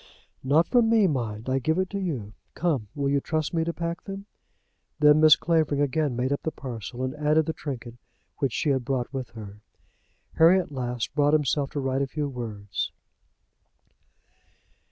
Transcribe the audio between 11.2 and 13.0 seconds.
himself to write a few words.